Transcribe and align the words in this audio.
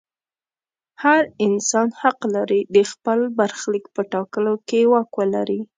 هر 1.03 1.21
انسان 1.47 1.87
حق 2.01 2.19
لري 2.35 2.61
د 2.75 2.77
خپل 2.91 3.19
برخلیک 3.39 3.85
په 3.95 4.01
ټاکلو 4.13 4.53
کې 4.67 4.81
واک 4.91 5.09
ولري. 5.19 5.61